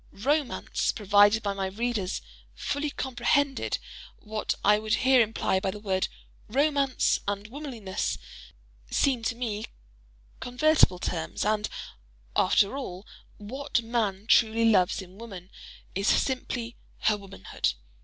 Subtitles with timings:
[0.13, 2.23] "Romance," provided my readers
[2.55, 3.77] fully comprehended
[4.17, 8.17] what I would here imply by the word—"romance" and "womanliness"
[8.89, 9.65] seem to me
[10.39, 11.69] convertible terms: and,
[12.35, 13.05] after all,
[13.37, 15.51] what man truly loves in woman,
[15.93, 17.73] is simply her womanhood.